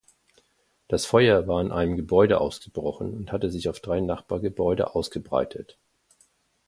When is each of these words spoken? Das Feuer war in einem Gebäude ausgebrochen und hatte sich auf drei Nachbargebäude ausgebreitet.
Das 0.87 1.05
Feuer 1.05 1.45
war 1.47 1.61
in 1.61 1.71
einem 1.71 1.95
Gebäude 1.95 2.41
ausgebrochen 2.41 3.13
und 3.13 3.31
hatte 3.31 3.51
sich 3.51 3.69
auf 3.69 3.81
drei 3.81 3.99
Nachbargebäude 3.99 4.95
ausgebreitet. 4.95 5.77